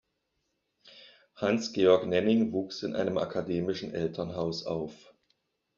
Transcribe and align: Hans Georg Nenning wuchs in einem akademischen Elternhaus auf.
Hans 1.35 1.73
Georg 1.73 2.07
Nenning 2.07 2.51
wuchs 2.53 2.81
in 2.81 2.95
einem 2.95 3.19
akademischen 3.19 3.93
Elternhaus 3.93 4.65
auf. 4.65 5.13